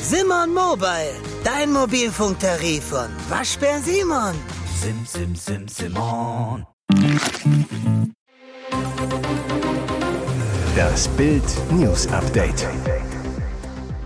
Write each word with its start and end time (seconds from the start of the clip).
Simon 0.00 0.54
Mobile, 0.54 1.14
dein 1.44 1.72
Mobilfunktarif 1.72 2.84
von 2.84 3.08
Waschbär 3.28 3.80
Simon. 3.80 4.34
Sim, 4.80 5.04
sim, 5.04 5.34
sim, 5.34 5.68
Simon. 5.68 6.66
Das 10.74 11.08
Bild 11.08 11.42
News 11.72 12.06
Update. 12.08 12.66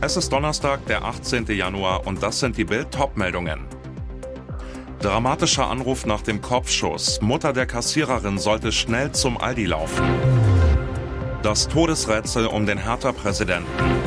Es 0.01 0.17
ist 0.17 0.33
Donnerstag, 0.33 0.85
der 0.87 1.05
18. 1.05 1.47
Januar 1.47 2.07
und 2.07 2.23
das 2.23 2.41
sind 2.41 2.57
die 2.57 2.65
Bild 2.65 2.91
Topmeldungen. 2.91 3.67
Dramatischer 5.01 5.69
Anruf 5.69 6.07
nach 6.07 6.23
dem 6.23 6.41
Kopfschuss. 6.41 7.21
Mutter 7.21 7.53
der 7.53 7.67
Kassiererin 7.67 8.39
sollte 8.39 8.73
schnell 8.73 9.13
zum 9.13 9.39
Aldi 9.39 9.67
laufen. 9.67 10.05
Das 11.43 11.69
Todesrätsel 11.69 12.47
um 12.47 12.67
den 12.67 12.79
Hertha-Präsidenten. 12.79 14.00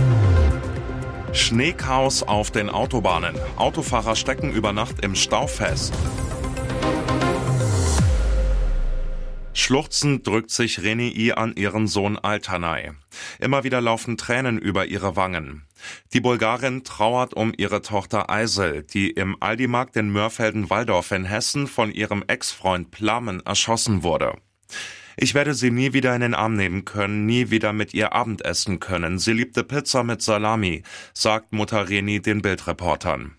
Schneechaos 1.34 2.22
auf 2.22 2.52
den 2.52 2.70
Autobahnen. 2.70 3.36
Autofahrer 3.56 4.16
stecken 4.16 4.52
über 4.52 4.72
Nacht 4.72 5.04
im 5.04 5.16
Stau 5.16 5.48
fest. 5.48 5.92
Schluchzend 9.54 10.28
drückt 10.28 10.52
sich 10.52 10.84
Renii 10.84 11.32
an 11.32 11.56
ihren 11.56 11.88
Sohn 11.88 12.20
Altanay. 12.20 12.92
Immer 13.40 13.64
wieder 13.64 13.82
laufen 13.82 14.16
Tränen 14.16 14.60
über 14.60 14.86
ihre 14.86 15.16
Wangen. 15.16 15.66
Die 16.14 16.22
Bulgarin 16.22 16.84
trauert 16.84 17.34
um 17.34 17.52
ihre 17.58 17.82
Tochter 17.82 18.30
Eisel, 18.30 18.84
die 18.84 19.10
im 19.10 19.36
Aldi-Markt 19.40 19.96
in 19.96 20.12
Mörfelden-Walldorf 20.12 21.12
in 21.12 21.26
Hessen 21.26 21.66
von 21.66 21.92
ihrem 21.92 22.24
Ex-Freund 22.28 22.92
Plamen 22.92 23.44
erschossen 23.44 24.04
wurde. 24.04 24.36
Ich 25.18 25.34
werde 25.34 25.54
sie 25.54 25.72
nie 25.72 25.94
wieder 25.94 26.16
in 26.16 26.22
den 26.22 26.34
Arm 26.34 26.56
nehmen 26.56 26.86
können, 26.86 27.26
nie 27.26 27.50
wieder 27.50 27.74
mit 27.74 27.94
ihr 27.94 28.14
Abendessen 28.14 28.80
können. 28.80 29.20
Sie 29.20 29.34
liebte 29.34 29.64
Pizza 29.64 30.04
mit 30.04 30.22
Salami, 30.22 30.84
sagt 31.14 31.54
Mutter 31.54 31.90
Reni 31.90 32.22
den 32.22 32.42
Bildreportern. 32.42 33.38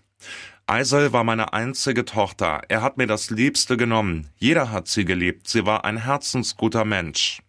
Eisel 0.67 1.13
war 1.13 1.23
meine 1.23 1.53
einzige 1.53 2.05
Tochter. 2.05 2.61
Er 2.69 2.81
hat 2.81 2.97
mir 2.97 3.05
das 3.05 3.29
Liebste 3.29 3.77
genommen. 3.77 4.29
Jeder 4.37 4.71
hat 4.71 4.87
sie 4.87 5.05
geliebt. 5.05 5.47
Sie 5.47 5.65
war 5.65 5.85
ein 5.85 5.97
herzensguter 5.97 6.85
Mensch. 6.85 7.41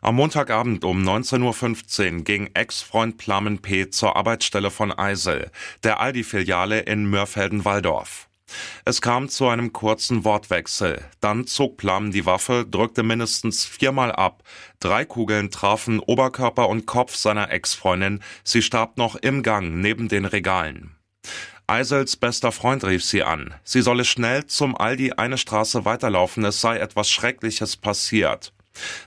Am 0.00 0.14
Montagabend 0.14 0.84
um 0.84 1.02
19.15 1.02 2.18
Uhr 2.18 2.24
ging 2.24 2.50
Ex-Freund 2.54 3.18
Plamen 3.18 3.58
P. 3.58 3.90
zur 3.90 4.16
Arbeitsstelle 4.16 4.70
von 4.70 4.92
Eisel, 4.92 5.50
der 5.82 6.00
Aldi-Filiale 6.00 6.80
in 6.80 7.10
Mörfelden-Walldorf. 7.10 8.27
Es 8.84 9.00
kam 9.00 9.28
zu 9.28 9.48
einem 9.48 9.72
kurzen 9.72 10.24
Wortwechsel. 10.24 11.04
Dann 11.20 11.46
zog 11.46 11.76
Plamen 11.76 12.10
die 12.10 12.26
Waffe, 12.26 12.66
drückte 12.68 13.02
mindestens 13.02 13.64
viermal 13.64 14.12
ab. 14.12 14.42
Drei 14.80 15.04
Kugeln 15.04 15.50
trafen 15.50 16.00
Oberkörper 16.00 16.68
und 16.68 16.86
Kopf 16.86 17.14
seiner 17.16 17.50
Ex-Freundin. 17.50 18.20
Sie 18.44 18.62
starb 18.62 18.96
noch 18.96 19.16
im 19.16 19.42
Gang 19.42 19.80
neben 19.80 20.08
den 20.08 20.24
Regalen. 20.24 20.96
Eisels 21.66 22.16
bester 22.16 22.50
Freund 22.50 22.82
rief 22.84 23.04
sie 23.04 23.22
an. 23.22 23.54
Sie 23.62 23.82
solle 23.82 24.06
schnell 24.06 24.46
zum 24.46 24.74
Aldi 24.74 25.12
eine 25.12 25.36
Straße 25.36 25.84
weiterlaufen, 25.84 26.44
es 26.44 26.62
sei 26.62 26.78
etwas 26.78 27.10
Schreckliches 27.10 27.76
passiert. 27.76 28.54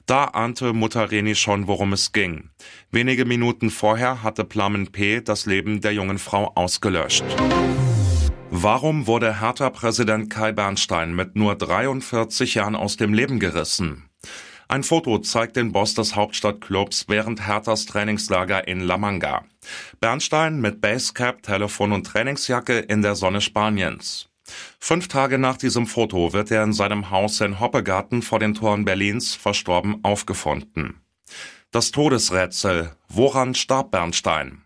Da 0.05 0.25
ahnte 0.25 0.73
Mutter 0.73 1.09
Reni 1.09 1.33
schon, 1.33 1.67
worum 1.67 1.93
es 1.93 2.11
ging. 2.11 2.49
Wenige 2.91 3.25
Minuten 3.25 3.71
vorher 3.71 4.21
hatte 4.21 4.43
Plamen 4.43 4.91
P. 4.91 5.21
das 5.21 5.45
Leben 5.45 5.81
der 5.81 5.93
jungen 5.93 6.19
Frau 6.19 6.51
ausgelöscht. 6.55 7.23
Warum 8.53 9.07
wurde 9.07 9.39
Hertha-Präsident 9.39 10.29
Kai 10.29 10.51
Bernstein 10.51 11.15
mit 11.15 11.37
nur 11.37 11.55
43 11.55 12.55
Jahren 12.55 12.75
aus 12.75 12.97
dem 12.97 13.13
Leben 13.13 13.39
gerissen? 13.39 14.09
Ein 14.67 14.83
Foto 14.83 15.19
zeigt 15.19 15.55
den 15.55 15.71
Boss 15.71 15.93
des 15.93 16.17
Hauptstadtclubs 16.17 17.05
während 17.07 17.47
Herthas 17.47 17.85
Trainingslager 17.85 18.67
in 18.67 18.81
La 18.81 18.97
Manga. 18.97 19.45
Bernstein 20.01 20.59
mit 20.59 20.81
Basecap, 20.81 21.41
Telefon 21.41 21.93
und 21.93 22.05
Trainingsjacke 22.05 22.79
in 22.79 23.01
der 23.01 23.15
Sonne 23.15 23.39
Spaniens. 23.39 24.27
Fünf 24.79 25.07
Tage 25.07 25.37
nach 25.37 25.55
diesem 25.55 25.87
Foto 25.87 26.33
wird 26.33 26.51
er 26.51 26.65
in 26.65 26.73
seinem 26.73 27.09
Haus 27.09 27.39
in 27.39 27.61
Hoppegarten 27.61 28.21
vor 28.21 28.39
den 28.39 28.53
Toren 28.53 28.83
Berlins 28.83 29.33
verstorben 29.33 30.03
aufgefunden. 30.03 30.99
Das 31.71 31.91
Todesrätsel. 31.91 32.91
Woran 33.07 33.55
starb 33.55 33.91
Bernstein? 33.91 34.63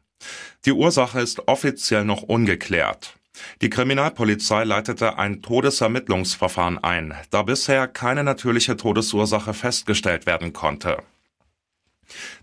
Die 0.65 0.71
Ursache 0.71 1.19
ist 1.21 1.47
offiziell 1.47 2.03
noch 2.03 2.23
ungeklärt. 2.23 3.15
Die 3.61 3.69
Kriminalpolizei 3.69 4.63
leitete 4.63 5.17
ein 5.17 5.41
Todesermittlungsverfahren 5.41 6.77
ein, 6.77 7.13
da 7.29 7.43
bisher 7.43 7.87
keine 7.87 8.23
natürliche 8.23 8.77
Todesursache 8.77 9.53
festgestellt 9.53 10.25
werden 10.25 10.53
konnte. 10.53 11.03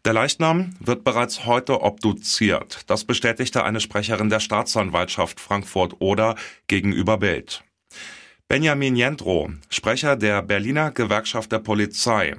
Der 0.04 0.12
Leichnam 0.12 0.75
wird 0.81 1.04
bereits 1.04 1.47
heute 1.47 1.82
obduziert. 1.82 2.81
Das 2.88 3.04
bestätigte 3.04 3.64
eine 3.64 3.81
Sprecherin 3.81 4.28
der 4.28 4.41
Staatsanwaltschaft 4.41 5.41
Frankfurt-Oder 5.41 6.34
gegenüber 6.66 7.19
Bild. 7.19 7.62
Benjamin 8.48 8.97
Jendro, 8.97 9.50
Sprecher 9.70 10.16
der 10.16 10.42
Berliner 10.42 10.91
Gewerkschaft 10.91 11.52
der 11.52 11.60
Polizei. 11.60 12.36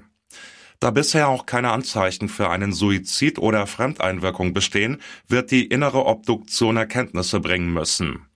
Da 0.79 0.91
bisher 0.91 1.29
auch 1.29 1.45
keine 1.45 1.71
Anzeichen 1.71 2.27
für 2.27 2.49
einen 2.49 2.73
Suizid 2.73 3.39
oder 3.39 3.65
Fremdeinwirkung 3.67 4.53
bestehen, 4.53 5.01
wird 5.27 5.49
die 5.49 5.65
innere 5.65 6.05
Obduktion 6.05 6.75
Erkenntnisse 6.75 7.39
bringen 7.39 7.73
müssen. 7.73 8.27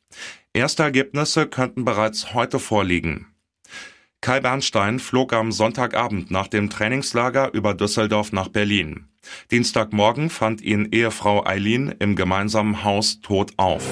Erste 0.57 0.81
Ergebnisse 0.81 1.45
könnten 1.45 1.85
bereits 1.85 2.34
heute 2.34 2.57
vorliegen. 2.57 3.28
Kai 4.22 4.40
Bernstein 4.40 4.97
flog 4.97 5.31
am 5.31 5.51
Sonntagabend 5.51 6.31
nach 6.31 6.47
dem 6.47 6.72
Trainingslager 6.72 7.53
über 7.53 7.75
Düsseldorf 7.75 8.31
nach 8.31 8.47
Berlin. 8.47 9.07
Dienstagmorgen 9.51 10.31
fand 10.31 10.62
ihn 10.62 10.88
Ehefrau 10.91 11.45
Eileen 11.45 11.94
im 12.00 12.16
gemeinsamen 12.16 12.84
Haus 12.84 13.22
tot 13.22 13.51
auf. 13.57 13.84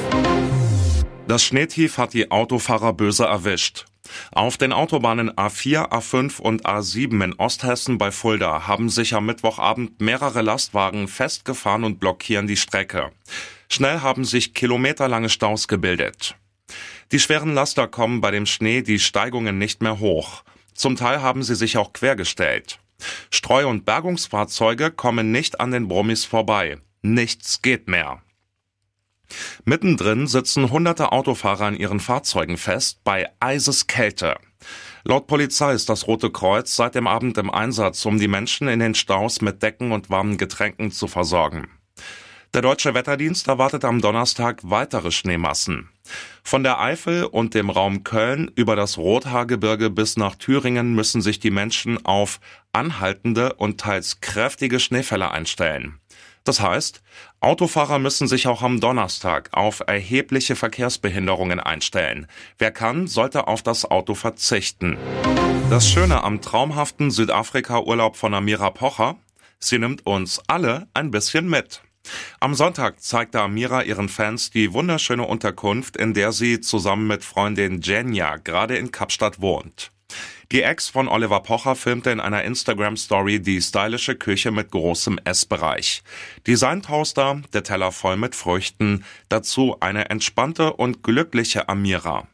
Das 1.28 1.44
Schneetief 1.44 2.00
hat 2.00 2.16
die 2.16 2.32
Autofahrer 2.32 2.94
böse 2.94 3.26
erwischt. 3.26 3.86
Auf 4.32 4.58
den 4.58 4.74
Autobahnen 4.74 5.30
A4, 5.34 5.92
A5 5.92 6.42
und 6.42 6.66
A7 6.66 7.24
in 7.24 7.34
Osthessen 7.34 8.00
bei 8.00 8.10
Fulda 8.10 8.66
haben 8.66 8.90
sich 8.90 9.14
am 9.14 9.28
Mittwochabend 9.28 10.02
mehrere 10.02 10.42
Lastwagen 10.42 11.08
festgefahren 11.08 11.84
und 11.84 12.00
blockieren 12.00 12.48
die 12.48 12.58
Strecke. 12.58 13.12
Schnell 13.70 14.02
haben 14.02 14.26
sich 14.26 14.56
kilometerlange 14.56 15.30
Staus 15.30 15.68
gebildet. 15.68 16.36
Die 17.12 17.20
schweren 17.20 17.54
Laster 17.54 17.88
kommen 17.88 18.22
bei 18.22 18.32
dem 18.32 18.46
Schnee 18.46 18.82
die 18.82 19.00
Steigungen 19.00 19.58
nicht 19.58 19.82
mehr 19.82 20.00
hoch. 20.00 20.44
Zum 20.74 20.96
Teil 20.96 21.22
haben 21.22 21.44
sie 21.44 21.56
sich 21.56 21.78
auch 21.78 21.94
quergestellt. 21.94 22.80
Streu- 23.30 23.68
und 23.68 23.86
Bergungsfahrzeuge 23.86 24.92
kommen 24.92 25.32
nicht 25.32 25.60
an 25.60 25.72
den 25.72 25.88
Brummis 25.88 26.26
vorbei. 26.26 26.78
Nichts 27.02 27.62
geht 27.62 27.88
mehr. 27.88 28.22
Mittendrin 29.64 30.28
sitzen 30.28 30.72
hunderte 30.72 31.12
Autofahrer 31.12 31.70
in 31.70 31.76
ihren 31.76 32.00
Fahrzeugen 32.00 32.58
fest 32.58 33.04
bei 33.04 33.30
Eiseskälte. 33.40 34.38
Laut 35.04 35.28
Polizei 35.28 35.74
ist 35.74 35.90
das 35.90 36.08
Rote 36.08 36.32
Kreuz 36.32 36.76
seit 36.76 36.96
dem 36.96 37.08
Abend 37.08 37.38
im 37.38 37.52
Einsatz, 37.52 38.06
um 38.06 38.18
die 38.18 38.28
Menschen 38.28 38.68
in 38.68 38.80
den 38.80 38.96
Staus 38.96 39.42
mit 39.42 39.62
Decken 39.62 39.92
und 39.92 40.10
warmen 40.10 40.38
Getränken 40.38 40.92
zu 40.92 41.08
versorgen. 41.08 41.68
Der 42.56 42.62
deutsche 42.62 42.94
Wetterdienst 42.94 43.50
erwartet 43.50 43.84
am 43.84 44.00
Donnerstag 44.00 44.62
weitere 44.64 45.12
Schneemassen. 45.12 45.90
Von 46.42 46.64
der 46.64 46.80
Eifel 46.80 47.26
und 47.26 47.54
dem 47.54 47.70
Raum 47.70 48.06
Köln 48.06 48.50
über 48.56 48.78
das 48.78 48.98
Rothaargebirge 48.98 49.90
bis 49.90 50.16
nach 50.16 50.36
Thüringen 50.36 50.96
müssen 50.96 51.22
sich 51.22 51.42
die 51.42 51.52
Menschen 51.52 52.06
auf 52.06 52.40
anhaltende 52.72 53.56
und 53.56 53.82
teils 53.82 54.22
kräftige 54.22 54.80
Schneefälle 54.80 55.32
einstellen. 55.32 56.00
Das 56.46 56.62
heißt, 56.62 57.02
Autofahrer 57.42 58.00
müssen 58.00 58.30
sich 58.30 58.48
auch 58.48 58.62
am 58.62 58.80
Donnerstag 58.80 59.50
auf 59.52 59.84
erhebliche 59.86 60.56
Verkehrsbehinderungen 60.56 61.60
einstellen. 61.60 62.26
Wer 62.58 62.72
kann, 62.72 63.08
sollte 63.08 63.50
auf 63.50 63.64
das 63.64 63.84
Auto 63.84 64.14
verzichten. 64.16 64.98
Das 65.70 65.90
Schöne 65.90 66.24
am 66.24 66.40
traumhaften 66.40 67.12
Südafrika-Urlaub 67.12 68.16
von 68.16 68.34
Amira 68.34 68.70
Pocher, 68.70 69.18
sie 69.60 69.78
nimmt 69.78 70.06
uns 70.06 70.42
alle 70.48 70.88
ein 70.94 71.12
bisschen 71.12 71.50
mit. 71.50 71.82
Am 72.40 72.56
Sonntag 72.56 73.02
zeigte 73.02 73.42
Amira 73.42 73.84
ihren 73.84 74.10
Fans 74.10 74.50
die 74.50 74.74
wunderschöne 74.74 75.24
Unterkunft, 75.24 75.98
in 75.98 76.14
der 76.14 76.32
sie 76.32 76.62
zusammen 76.62 77.08
mit 77.08 77.24
Freundin 77.24 77.82
Jenja 77.82 78.38
gerade 78.38 78.78
in 78.78 78.92
Kapstadt 78.92 79.42
wohnt. 79.42 79.92
Die 80.52 80.62
Ex 80.62 80.90
von 80.90 81.08
Oliver 81.08 81.40
Pocher 81.40 81.76
filmte 81.76 82.12
in 82.12 82.20
einer 82.20 82.44
Instagram-Story 82.44 83.40
die 83.42 83.62
stylische 83.62 84.16
Küche 84.16 84.52
mit 84.52 84.72
großem 84.72 85.20
Essbereich. 85.24 86.04
Designtoaster, 86.46 87.42
der 87.54 87.64
Teller 87.64 87.92
voll 87.92 88.16
mit 88.16 88.36
Früchten, 88.36 89.04
dazu 89.28 89.78
eine 89.80 90.10
entspannte 90.10 90.74
und 90.74 91.02
glückliche 91.02 91.68
Amira. 91.68 92.28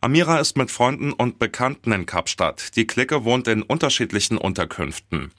Amira 0.00 0.38
ist 0.38 0.56
mit 0.56 0.70
Freunden 0.70 1.12
und 1.12 1.38
Bekannten 1.38 1.92
in 1.92 2.06
Kapstadt. 2.06 2.76
Die 2.76 2.86
Clique 2.86 3.24
wohnt 3.24 3.48
in 3.48 3.62
unterschiedlichen 3.62 4.38
Unterkünften. 4.38 5.32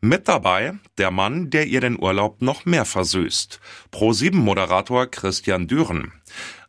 Mit 0.00 0.28
dabei 0.28 0.74
der 0.98 1.10
Mann, 1.10 1.50
der 1.50 1.66
ihr 1.66 1.80
den 1.80 2.00
Urlaub 2.00 2.42
noch 2.42 2.64
mehr 2.64 2.84
versüßt. 2.84 3.60
Pro-7-Moderator 3.90 5.06
Christian 5.06 5.68
Düren. 5.68 6.12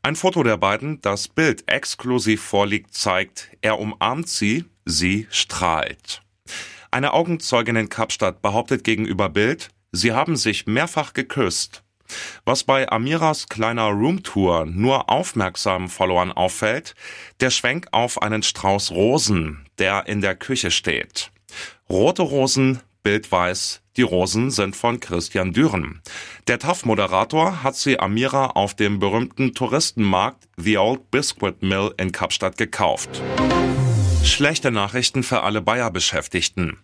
Ein 0.04 0.16
Foto 0.16 0.44
der 0.44 0.58
beiden, 0.58 1.02
das 1.02 1.28
Bild 1.28 1.64
exklusiv 1.68 2.42
vorliegt, 2.42 2.94
zeigt, 2.94 3.52
er 3.62 3.80
umarmt 3.80 4.28
sie, 4.28 4.66
sie 4.86 5.28
strahlt. 5.30 6.22
Eine 6.92 7.14
Augenzeugin 7.14 7.76
in 7.76 7.90
Kapstadt 7.90 8.42
behauptet 8.42 8.84
gegenüber 8.84 9.30
Bild, 9.30 9.70
Sie 9.94 10.14
haben 10.14 10.38
sich 10.38 10.68
mehrfach 10.68 11.12
geküsst. 11.12 11.84
Was 12.46 12.64
bei 12.64 12.90
Amiras 12.90 13.48
kleiner 13.48 13.90
Roomtour 13.90 14.66
nur 14.66 15.10
aufmerksamen 15.10 15.90
Followern 15.90 16.32
auffällt, 16.32 16.96
der 17.40 17.50
Schwenk 17.50 17.88
auf 17.92 18.22
einen 18.22 18.44
Strauß 18.44 18.92
Rosen, 18.92 19.66
der 19.78 20.08
in 20.08 20.22
der 20.22 20.36
Küche 20.36 20.72
steht. 20.72 21.32
Rote 21.90 22.22
Rosen, 22.22 22.82
bildweiß, 23.04 23.82
die 23.98 24.04
Rosen 24.04 24.52
sind 24.52 24.76
von 24.76 25.00
Christian 25.00 25.52
Düren. 25.52 26.02
Der 26.48 26.60
TAF-Moderator 26.60 27.64
hat 27.64 27.76
sie 27.76 28.00
Amira 28.00 28.48
auf 28.48 28.74
dem 28.74 29.00
berühmten 29.00 29.54
Touristenmarkt 29.54 30.48
The 30.58 30.78
Old 30.78 31.12
Biscuit 31.12 31.62
Mill 31.62 31.94
in 31.98 32.12
Kapstadt 32.12 32.58
gekauft. 32.58 33.22
Schlechte 34.24 34.72
Nachrichten 34.72 35.24
für 35.24 35.44
alle 35.44 35.62
Bayer-Beschäftigten. 35.62 36.78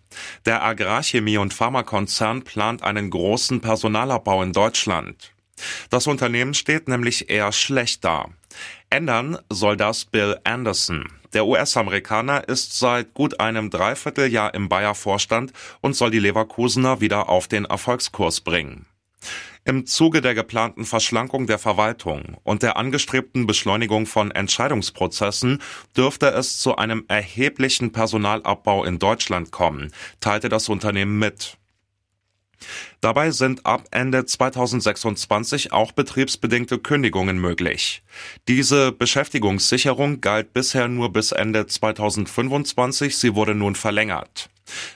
Der 0.44 0.62
Agrarchemie- 0.62 1.38
und 1.38 1.54
Pharmakonzern 1.54 2.42
plant 2.42 2.82
einen 2.82 3.10
großen 3.10 3.60
Personalabbau 3.60 4.42
in 4.42 4.52
Deutschland. 4.52 5.32
Das 5.90 6.06
Unternehmen 6.06 6.54
steht 6.54 6.88
nämlich 6.88 7.30
eher 7.30 7.52
schlecht 7.52 8.04
da. 8.04 8.26
Ändern 8.90 9.38
soll 9.50 9.76
das 9.76 10.04
Bill 10.04 10.38
Anderson. 10.44 11.08
Der 11.32 11.46
US-Amerikaner 11.46 12.48
ist 12.48 12.78
seit 12.78 13.12
gut 13.14 13.40
einem 13.40 13.70
Dreivierteljahr 13.70 14.54
im 14.54 14.68
Bayer-Vorstand 14.68 15.52
und 15.80 15.94
soll 15.94 16.10
die 16.10 16.20
Leverkusener 16.20 17.00
wieder 17.00 17.28
auf 17.28 17.48
den 17.48 17.64
Erfolgskurs 17.64 18.40
bringen. 18.40 18.86
Im 19.64 19.84
Zuge 19.84 20.22
der 20.22 20.34
geplanten 20.34 20.86
Verschlankung 20.86 21.46
der 21.46 21.58
Verwaltung 21.58 22.38
und 22.42 22.62
der 22.62 22.76
angestrebten 22.76 23.46
Beschleunigung 23.46 24.06
von 24.06 24.30
Entscheidungsprozessen 24.30 25.60
dürfte 25.96 26.28
es 26.28 26.58
zu 26.58 26.76
einem 26.76 27.04
erheblichen 27.08 27.92
Personalabbau 27.92 28.84
in 28.84 28.98
Deutschland 28.98 29.50
kommen, 29.50 29.92
teilte 30.20 30.48
das 30.48 30.68
Unternehmen 30.70 31.18
mit. 31.18 31.58
Dabei 33.00 33.30
sind 33.30 33.66
ab 33.66 33.86
Ende 33.90 34.24
2026 34.24 35.72
auch 35.72 35.92
betriebsbedingte 35.92 36.78
Kündigungen 36.78 37.38
möglich. 37.38 38.02
Diese 38.48 38.90
Beschäftigungssicherung 38.90 40.20
galt 40.20 40.52
bisher 40.52 40.88
nur 40.88 41.12
bis 41.12 41.32
Ende 41.32 41.66
2025, 41.66 43.16
sie 43.16 43.34
wurde 43.34 43.54
nun 43.54 43.74
verlängert. 43.74 44.48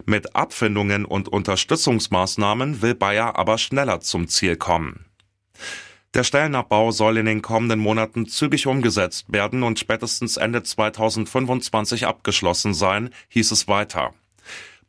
Mit 0.07 0.35
Abfindungen 0.35 1.05
und 1.05 1.29
Unterstützungsmaßnahmen 1.29 2.83
will 2.83 2.95
Bayer 2.95 3.37
aber 3.37 3.59
schneller 3.59 4.01
zum 4.01 4.29
Ziel 4.29 4.57
kommen. 4.57 5.07
Der 6.15 6.25
Stellenabbau 6.25 6.91
soll 6.91 7.17
in 7.17 7.27
den 7.27 7.41
kommenden 7.41 7.79
Monaten 7.79 8.27
zügig 8.27 8.67
umgesetzt 8.67 9.33
werden 9.33 9.63
und 9.63 9.79
spätestens 9.79 10.37
Ende 10.37 10.63
2025 10.63 12.07
abgeschlossen 12.07 12.75
sein, 12.75 13.11
hieß 13.29 13.51
es 13.51 13.67
weiter. 13.67 14.13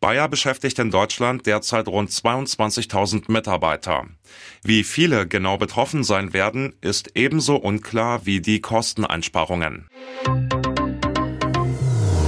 Bayer 0.01 0.27
beschäftigt 0.27 0.79
in 0.79 0.91
Deutschland 0.91 1.45
derzeit 1.45 1.87
rund 1.87 2.09
22.000 2.09 3.31
Mitarbeiter. 3.31 4.05
Wie 4.61 4.83
viele 4.83 5.25
genau 5.25 5.57
betroffen 5.57 6.03
sein 6.03 6.33
werden, 6.33 6.75
ist 6.81 7.11
ebenso 7.15 7.55
unklar 7.55 8.25
wie 8.25 8.41
die 8.41 8.59
Kosteneinsparungen. 8.59 9.87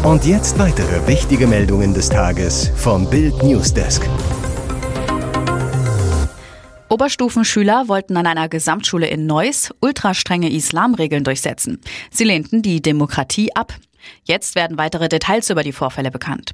Und 0.05 0.23
jetzt 0.23 0.59
weitere 0.59 1.07
wichtige 1.07 1.47
Meldungen 1.47 1.95
des 1.95 2.09
Tages 2.09 2.69
vom 2.75 3.09
Bild 3.09 3.41
Newsdesk. 3.41 4.07
Oberstufenschüler 6.89 7.87
wollten 7.87 8.15
an 8.15 8.27
einer 8.27 8.47
Gesamtschule 8.47 9.07
in 9.07 9.25
Neuss 9.25 9.71
ultrastrenge 9.81 10.51
Islamregeln 10.51 11.23
durchsetzen. 11.23 11.81
Sie 12.11 12.23
lehnten 12.23 12.61
die 12.61 12.83
Demokratie 12.83 13.55
ab. 13.55 13.73
Jetzt 14.23 14.55
werden 14.55 14.77
weitere 14.77 15.09
Details 15.09 15.49
über 15.49 15.63
die 15.63 15.71
Vorfälle 15.71 16.11
bekannt. 16.11 16.53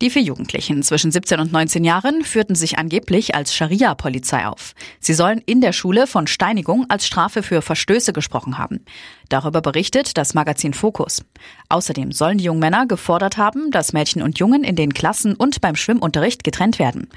Die 0.00 0.10
vier 0.10 0.22
Jugendlichen 0.22 0.82
zwischen 0.82 1.10
17 1.10 1.40
und 1.40 1.52
19 1.52 1.84
Jahren 1.84 2.24
führten 2.24 2.54
sich 2.54 2.78
angeblich 2.78 3.34
als 3.34 3.54
Scharia-Polizei 3.54 4.46
auf. 4.46 4.74
Sie 5.00 5.14
sollen 5.14 5.42
in 5.46 5.60
der 5.60 5.72
Schule 5.72 6.06
von 6.06 6.26
Steinigung 6.26 6.86
als 6.88 7.06
Strafe 7.06 7.42
für 7.42 7.62
Verstöße 7.62 8.12
gesprochen 8.12 8.58
haben. 8.58 8.84
Darüber 9.28 9.62
berichtet 9.62 10.16
das 10.16 10.34
Magazin 10.34 10.74
Fokus. 10.74 11.24
Außerdem 11.68 12.12
sollen 12.12 12.38
die 12.38 12.44
jungen 12.44 12.60
Männer 12.60 12.86
gefordert 12.86 13.36
haben, 13.36 13.70
dass 13.70 13.92
Mädchen 13.92 14.22
und 14.22 14.38
Jungen 14.38 14.64
in 14.64 14.76
den 14.76 14.94
Klassen 14.94 15.34
und 15.34 15.60
beim 15.60 15.76
Schwimmunterricht 15.76 16.44
getrennt 16.44 16.78
werden. 16.78 17.08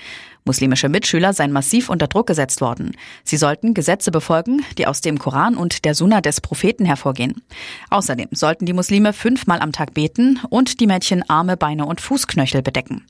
Muslimische 0.48 0.90
Mitschüler 0.90 1.34
seien 1.34 1.52
massiv 1.52 1.90
unter 1.90 2.08
Druck 2.08 2.26
gesetzt 2.26 2.62
worden. 2.62 2.94
Sie 3.24 3.38
sollten 3.38 3.74
Gesetze 3.74 4.12
befolgen, 4.12 4.62
die 4.78 4.88
aus 4.88 5.02
dem 5.02 5.20
Koran 5.20 5.56
und 5.56 5.86
der 5.86 5.94
Sunna 5.94 6.22
des 6.22 6.42
Propheten 6.42 6.86
hervorgehen. 6.86 7.44
Außerdem 7.90 8.30
sollten 8.32 8.66
die 8.66 8.74
Muslime 8.74 9.14
fünfmal 9.14 9.60
am 9.60 9.74
Tag 9.74 9.94
beten 9.94 10.40
und 10.50 10.80
die 10.80 10.88
Mädchen 10.88 11.30
Arme, 11.30 11.58
Beine 11.58 11.86
und 11.86 12.02
Fußknöchel 12.02 12.62
bedecken. 12.62 13.06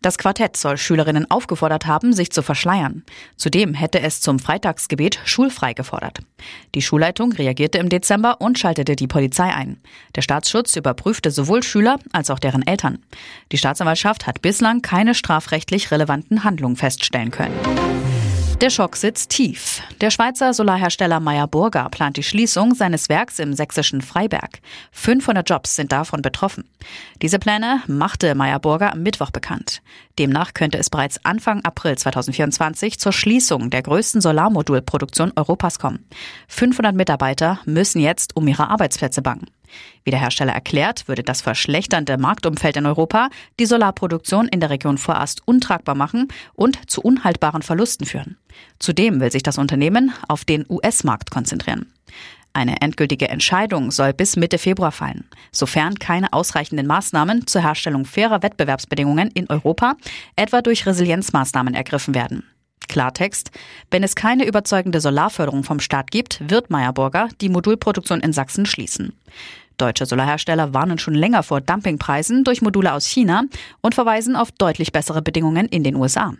Das 0.00 0.16
Quartett 0.16 0.56
soll 0.56 0.76
Schülerinnen 0.76 1.30
aufgefordert 1.30 1.86
haben, 1.86 2.12
sich 2.12 2.30
zu 2.30 2.42
verschleiern. 2.42 3.04
Zudem 3.36 3.74
hätte 3.74 4.00
es 4.00 4.20
zum 4.20 4.38
Freitagsgebet 4.38 5.18
schulfrei 5.24 5.72
gefordert. 5.72 6.20
Die 6.74 6.82
Schulleitung 6.82 7.32
reagierte 7.32 7.78
im 7.78 7.88
Dezember 7.88 8.40
und 8.40 8.58
schaltete 8.58 8.94
die 8.94 9.08
Polizei 9.08 9.52
ein. 9.52 9.80
Der 10.14 10.22
Staatsschutz 10.22 10.76
überprüfte 10.76 11.30
sowohl 11.30 11.62
Schüler 11.62 11.98
als 12.12 12.30
auch 12.30 12.38
deren 12.38 12.66
Eltern. 12.66 13.00
Die 13.50 13.58
Staatsanwaltschaft 13.58 14.26
hat 14.26 14.40
bislang 14.40 14.82
keine 14.82 15.14
strafrechtlich 15.14 15.90
relevanten 15.90 16.44
Handlungen 16.44 16.76
feststellen 16.76 17.30
können. 17.30 17.54
Der 18.60 18.70
Schock 18.70 18.96
sitzt 18.96 19.30
tief. 19.30 19.82
Der 20.00 20.10
Schweizer 20.10 20.52
Solarhersteller 20.52 21.20
Meyer 21.20 21.46
Burger 21.46 21.88
plant 21.90 22.16
die 22.16 22.24
Schließung 22.24 22.74
seines 22.74 23.08
Werks 23.08 23.38
im 23.38 23.52
sächsischen 23.52 24.02
Freiberg. 24.02 24.58
500 24.90 25.48
Jobs 25.48 25.76
sind 25.76 25.92
davon 25.92 26.22
betroffen. 26.22 26.68
Diese 27.22 27.38
Pläne 27.38 27.84
machte 27.86 28.34
Meyer 28.34 28.58
Burger 28.58 28.92
am 28.92 29.04
Mittwoch 29.04 29.30
bekannt. 29.30 29.80
Demnach 30.18 30.54
könnte 30.54 30.76
es 30.76 30.90
bereits 30.90 31.24
Anfang 31.24 31.64
April 31.64 31.96
2024 31.96 32.98
zur 32.98 33.12
Schließung 33.12 33.70
der 33.70 33.82
größten 33.82 34.20
Solarmodulproduktion 34.20 35.32
Europas 35.36 35.78
kommen. 35.78 36.04
500 36.48 36.96
Mitarbeiter 36.96 37.60
müssen 37.64 38.00
jetzt 38.00 38.34
um 38.34 38.48
ihre 38.48 38.68
Arbeitsplätze 38.68 39.22
bangen. 39.22 39.46
Wie 40.04 40.10
der 40.10 40.20
Hersteller 40.20 40.52
erklärt, 40.52 41.08
würde 41.08 41.22
das 41.22 41.40
verschlechternde 41.40 42.18
Marktumfeld 42.18 42.76
in 42.76 42.86
Europa 42.86 43.30
die 43.58 43.66
Solarproduktion 43.66 44.48
in 44.48 44.60
der 44.60 44.70
Region 44.70 44.98
vorerst 44.98 45.42
untragbar 45.46 45.94
machen 45.94 46.28
und 46.54 46.90
zu 46.90 47.00
unhaltbaren 47.00 47.62
Verlusten 47.62 48.06
führen. 48.06 48.36
Zudem 48.78 49.20
will 49.20 49.32
sich 49.32 49.42
das 49.42 49.58
Unternehmen 49.58 50.12
auf 50.28 50.44
den 50.44 50.64
US-Markt 50.68 51.30
konzentrieren. 51.30 51.92
Eine 52.52 52.80
endgültige 52.80 53.28
Entscheidung 53.28 53.90
soll 53.90 54.12
bis 54.12 54.36
Mitte 54.36 54.58
Februar 54.58 54.90
fallen, 54.90 55.24
sofern 55.52 55.94
keine 55.96 56.32
ausreichenden 56.32 56.86
Maßnahmen 56.86 57.46
zur 57.46 57.62
Herstellung 57.62 58.04
fairer 58.04 58.42
Wettbewerbsbedingungen 58.42 59.30
in 59.30 59.48
Europa, 59.48 59.94
etwa 60.34 60.62
durch 60.62 60.86
Resilienzmaßnahmen, 60.86 61.74
ergriffen 61.74 62.14
werden. 62.14 62.44
Klartext, 62.88 63.50
wenn 63.90 64.02
es 64.02 64.14
keine 64.14 64.46
überzeugende 64.46 65.00
Solarförderung 65.00 65.64
vom 65.64 65.80
Staat 65.80 66.10
gibt, 66.10 66.40
wird 66.50 66.70
Meyerburger 66.70 67.28
die 67.40 67.48
Modulproduktion 67.48 68.20
in 68.20 68.32
Sachsen 68.32 68.66
schließen. 68.66 69.12
Deutsche 69.76 70.06
Solarhersteller 70.06 70.74
warnen 70.74 70.98
schon 70.98 71.14
länger 71.14 71.42
vor 71.42 71.60
Dumpingpreisen 71.60 72.42
durch 72.42 72.62
Module 72.62 72.92
aus 72.92 73.06
China 73.06 73.44
und 73.80 73.94
verweisen 73.94 74.34
auf 74.34 74.50
deutlich 74.50 74.92
bessere 74.92 75.22
Bedingungen 75.22 75.66
in 75.66 75.84
den 75.84 75.94
USA. 75.94 76.34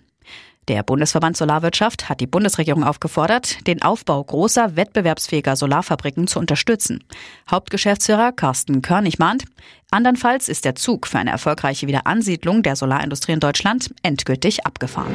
Der 0.69 0.83
Bundesverband 0.83 1.35
Solarwirtschaft 1.35 2.11
hat 2.11 2.21
die 2.21 2.27
Bundesregierung 2.27 2.85
aufgefordert, 2.85 3.67
den 3.67 3.81
Aufbau 3.81 4.23
großer, 4.23 4.77
wettbewerbsfähiger 4.77 5.57
Solarfabriken 5.57 6.27
zu 6.27 6.39
unterstützen. 6.39 7.03
Hauptgeschäftsführer 7.51 8.33
Carsten 8.33 8.83
Körnig 8.83 9.19
mahnt, 9.19 9.45
andernfalls 9.91 10.51
ist 10.51 10.67
der 10.67 10.75
Zug 10.75 11.07
für 11.07 11.19
eine 11.19 11.31
erfolgreiche 11.31 11.87
Wiederansiedlung 11.87 12.63
der 12.63 12.77
Solarindustrie 12.77 13.33
in 13.33 13.41
Deutschland 13.41 13.95
endgültig 14.03 14.67
abgefahren. 14.67 15.15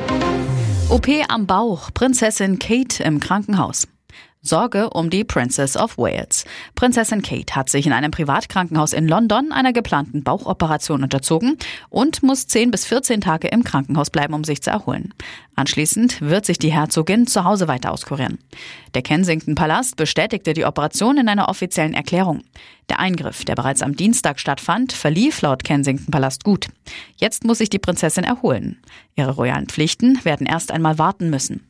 OP 0.94 1.08
am 1.28 1.48
Bauch, 1.48 1.90
Prinzessin 1.92 2.60
Kate 2.60 3.02
im 3.02 3.20
Krankenhaus. 3.20 3.88
Sorge 4.46 4.90
um 4.90 5.10
die 5.10 5.24
Princess 5.24 5.78
of 5.78 5.98
Wales. 5.98 6.44
Prinzessin 6.76 7.22
Kate 7.22 7.56
hat 7.56 7.70
sich 7.70 7.88
in 7.88 7.94
einem 7.94 8.12
Privatkrankenhaus 8.12 8.92
in 8.92 9.08
London 9.08 9.54
einer 9.54 9.72
geplanten 9.72 10.22
Bauchoperation 10.22 11.02
unterzogen 11.02 11.58
und 11.90 12.24
muss 12.24 12.48
10 12.48 12.70
bis 12.70 12.86
14 12.86 13.22
Tage 13.22 13.48
im 13.48 13.64
Krankenhaus 13.64 14.10
bleiben, 14.10 14.34
um 14.34 14.44
sich 14.44 14.62
zu 14.62 14.70
erholen. 14.70 15.14
Anschließend 15.56 16.20
wird 16.20 16.46
sich 16.46 16.60
die 16.60 16.74
Herzogin 16.74 17.26
zu 17.26 17.46
Hause 17.46 17.70
weiter 17.70 17.94
auskurieren. 17.94 18.38
Der 18.96 19.02
Kensington 19.02 19.56
Palast 19.56 19.96
bestätigte 19.96 20.54
die 20.54 20.66
Operation 20.66 21.18
in 21.18 21.30
einer 21.30 21.48
offiziellen 21.48 21.94
Erklärung. 21.94 22.42
Der 22.90 23.00
Eingriff, 23.00 23.46
der 23.46 23.56
bereits 23.56 23.82
am 23.82 23.96
Dienstag 23.96 24.42
stattfand, 24.42 24.92
verlief 24.92 25.42
laut 25.42 25.64
Kensington 25.64 26.12
Palast 26.12 26.44
gut. 26.44 26.68
Jetzt 27.16 27.46
muss 27.46 27.60
sich 27.60 27.70
die 27.70 27.80
Prinzessin 27.80 28.26
erholen. 28.26 28.82
Ihre 29.16 29.32
royalen 29.32 29.68
Pflichten 29.68 30.20
werden 30.26 30.46
erst 30.46 30.70
einmal 30.70 30.98
warten 30.98 31.30
müssen. 31.30 31.66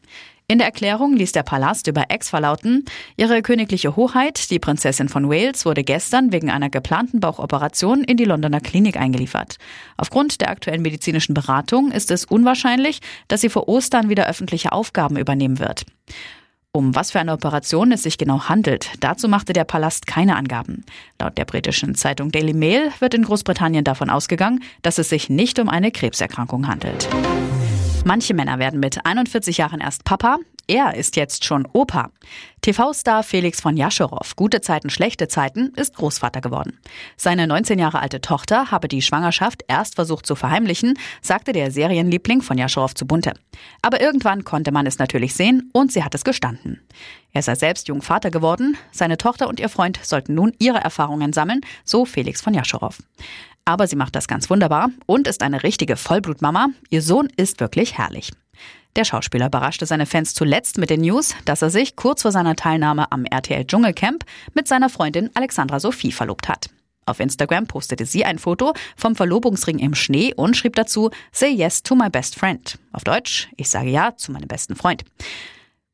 In 0.48 0.58
der 0.58 0.68
Erklärung 0.68 1.16
ließ 1.16 1.32
der 1.32 1.44
Palast 1.44 1.88
über 1.88 2.06
Ex 2.10 2.30
verlauten, 2.30 2.84
ihre 3.16 3.42
königliche 3.42 3.96
Hoheit, 3.96 4.50
die 4.52 4.60
Prinzessin 4.60 5.08
von 5.08 5.30
Wales, 5.30 5.66
wurde 5.66 5.84
gestern 5.84 6.32
wegen 6.34 6.52
einer 6.52 6.70
geplanten 6.70 7.22
Bauchoperation 7.22 8.04
in 8.04 8.18
die 8.18 8.26
Londoner 8.26 8.60
Klinik 8.60 8.98
eingeliefert. 8.98 9.58
Aufgrund 9.96 10.42
der 10.42 10.50
aktuellen 10.50 10.82
medizinischen 10.82 11.34
Beratung 11.34 11.92
ist 11.92 12.12
es 12.12 12.26
unwahrscheinlich, 12.26 13.00
dass 13.30 13.42
sie 13.42 13.50
vor 13.50 13.70
Ostern 13.70 14.10
wieder 14.10 14.28
öffentliche 14.28 14.74
Aufgaben 14.74 15.18
übernehmen 15.18 15.60
wird. 15.60 15.86
Um 16.74 16.96
was 16.96 17.12
für 17.12 17.20
eine 17.20 17.34
Operation 17.34 17.92
es 17.92 18.02
sich 18.02 18.18
genau 18.18 18.50
handelt, 18.50 18.90
dazu 19.00 19.30
machte 19.30 19.54
der 19.54 19.64
Palast 19.64 20.08
keine 20.08 20.36
Angaben. 20.36 20.84
Laut 21.22 21.38
der 21.38 21.46
britischen 21.46 21.94
Zeitung 21.94 22.32
Daily 22.32 22.54
Mail 22.54 22.92
wird 23.00 23.14
in 23.14 23.24
Großbritannien 23.24 23.84
davon 23.84 24.10
ausgegangen, 24.10 24.64
dass 24.82 24.98
es 24.98 25.08
sich 25.08 25.30
nicht 25.30 25.60
um 25.60 25.70
eine 25.70 25.92
Krebserkrankung 25.92 26.68
handelt. 26.68 27.08
Manche 28.06 28.34
Männer 28.34 28.60
werden 28.60 28.82
mit 28.82 29.06
41 29.06 29.58
Jahren 29.58 29.80
erst 29.80 30.04
Papa, 30.04 30.38
er 30.68 30.96
ist 30.96 31.16
jetzt 31.18 31.44
schon 31.44 31.66
Opa. 31.72 32.10
TV-Star 32.62 33.24
Felix 33.24 33.60
von 33.60 33.76
Jascherow, 33.76 34.36
gute 34.38 34.62
Zeiten, 34.62 34.90
schlechte 34.90 35.28
Zeiten, 35.28 35.74
ist 35.76 35.96
Großvater 35.96 36.40
geworden. 36.40 36.80
Seine 37.18 37.48
19 37.48 37.80
Jahre 37.80 38.02
alte 38.02 38.22
Tochter 38.22 38.72
habe 38.72 38.88
die 38.88 39.02
Schwangerschaft 39.02 39.64
erst 39.68 39.96
versucht 39.96 40.26
zu 40.26 40.36
verheimlichen, 40.36 40.98
sagte 41.22 41.52
der 41.52 41.72
Serienliebling 41.72 42.42
von 42.42 42.58
Jascherow 42.58 42.94
zu 42.94 43.06
Bunte. 43.06 43.34
Aber 43.82 44.00
irgendwann 44.00 44.46
konnte 44.46 44.72
man 44.72 44.86
es 44.86 45.00
natürlich 45.00 45.34
sehen 45.34 45.70
und 45.74 45.92
sie 45.92 46.04
hat 46.04 46.16
es 46.16 46.24
gestanden. 46.24 46.82
Er 47.34 47.42
sei 47.42 47.56
selbst 47.56 47.88
jung 47.90 48.02
Vater 48.02 48.32
geworden, 48.32 48.78
seine 48.92 49.18
Tochter 49.18 49.50
und 49.50 49.60
ihr 49.60 49.70
Freund 49.70 50.00
sollten 50.02 50.34
nun 50.34 50.54
ihre 50.60 50.80
Erfahrungen 50.80 51.34
sammeln, 51.34 51.62
so 51.84 52.06
Felix 52.06 52.42
von 52.42 52.54
Jascherow. 52.54 52.98
Aber 53.66 53.88
sie 53.88 53.96
macht 53.96 54.16
das 54.16 54.28
ganz 54.28 54.50
wunderbar 54.50 54.90
und 55.06 55.28
ist 55.28 55.42
eine 55.42 55.64
richtige 55.64 55.96
Vollblutmama. 55.96 56.68
Ihr 56.90 57.02
Sohn 57.02 57.30
ist 57.38 57.60
wirklich 57.60 57.98
herrlich. 57.98 58.32
Der 58.96 59.06
Schauspieler 59.06 59.48
überraschte 59.48 59.86
seine 59.86 60.06
Fans 60.06 60.34
zuletzt 60.34 60.78
mit 60.78 60.90
den 60.90 61.02
News, 61.02 61.36
dass 61.46 61.62
er 61.62 61.72
sich 61.72 61.96
kurz 61.96 62.22
vor 62.22 62.32
seiner 62.32 62.56
Teilnahme 62.56 63.12
am 63.12 63.26
RTL 63.26 63.66
Dschungelcamp 63.66 64.24
mit 64.54 64.68
seiner 64.68 64.90
Freundin 64.90 65.32
Alexandra 65.34 65.80
Sophie 65.80 66.12
verlobt 66.12 66.48
hat. 66.48 66.70
Auf 67.06 67.20
Instagram 67.20 67.68
postete 67.68 68.06
sie 68.06 68.24
ein 68.24 68.40
Foto 68.40 68.74
vom 68.96 69.16
Verlobungsring 69.16 69.80
im 69.80 69.96
Schnee 69.96 70.34
und 70.34 70.56
schrieb 70.56 70.76
dazu 70.76 71.10
Say 71.32 71.50
yes 71.50 71.84
to 71.84 71.96
my 71.96 72.10
best 72.10 72.36
friend. 72.36 72.78
Auf 72.92 73.04
Deutsch, 73.04 73.50
ich 73.58 73.70
sage 73.70 73.90
ja 73.90 74.16
zu 74.16 74.32
meinem 74.32 74.48
besten 74.48 74.76
Freund. 74.76 75.04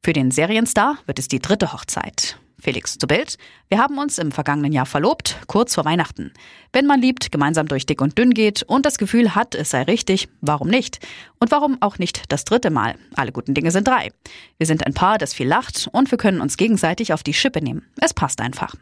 Für 0.04 0.14
den 0.14 0.32
Serienstar 0.32 0.98
wird 1.06 1.20
es 1.20 1.28
die 1.28 1.40
dritte 1.40 1.74
Hochzeit. 1.74 2.38
Felix 2.62 2.98
zu 2.98 3.08
Bild. 3.08 3.38
Wir 3.70 3.78
haben 3.78 3.98
uns 3.98 4.18
im 4.18 4.32
vergangenen 4.32 4.72
Jahr 4.72 4.86
verlobt, 4.86 5.38
kurz 5.48 5.76
vor 5.76 5.86
Weihnachten. 5.86 6.32
Wenn 6.74 6.86
man 6.86 7.02
liebt, 7.02 7.32
gemeinsam 7.32 7.68
durch 7.68 7.86
dick 7.86 8.02
und 8.02 8.18
dünn 8.18 8.34
geht 8.34 8.64
und 8.64 8.86
das 8.86 8.98
Gefühl 8.98 9.36
hat, 9.36 9.56
es 9.56 9.72
sei 9.72 9.84
richtig, 9.84 10.30
warum 10.42 10.68
nicht? 10.68 11.00
Und 11.40 11.52
warum 11.52 11.78
auch 11.82 11.98
nicht 11.98 12.32
das 12.32 12.46
dritte 12.46 12.70
Mal? 12.70 12.96
Alle 13.16 13.32
guten 13.32 13.54
Dinge 13.54 13.72
sind 13.72 13.88
drei. 13.88 14.12
Wir 14.58 14.68
sind 14.68 14.86
ein 14.86 14.94
Paar, 14.94 15.18
das 15.18 15.34
viel 15.34 15.48
lacht 15.48 15.90
und 15.92 16.12
wir 16.12 16.18
können 16.18 16.42
uns 16.42 16.58
gegenseitig 16.58 17.14
auf 17.14 17.24
die 17.24 17.34
Schippe 17.34 17.64
nehmen. 17.64 17.86
Es 18.00 18.14
passt 18.14 18.42
einfach. 18.42 18.76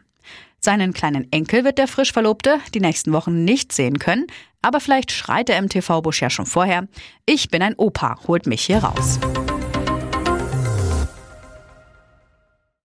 Seinen 0.60 0.92
kleinen 0.92 1.30
Enkel 1.32 1.64
wird 1.64 1.78
der 1.78 1.86
frisch 1.88 2.12
Verlobte 2.12 2.58
die 2.74 2.80
nächsten 2.80 3.12
Wochen 3.12 3.44
nicht 3.44 3.72
sehen 3.72 3.98
können, 3.98 4.26
aber 4.60 4.80
vielleicht 4.80 5.12
schreit 5.12 5.48
er 5.50 5.58
im 5.58 5.68
TV-Busch 5.68 6.20
ja 6.20 6.30
schon 6.30 6.46
vorher, 6.46 6.88
ich 7.26 7.48
bin 7.48 7.62
ein 7.62 7.74
Opa, 7.76 8.18
holt 8.26 8.46
mich 8.46 8.62
hier 8.62 8.78
raus. 8.78 9.20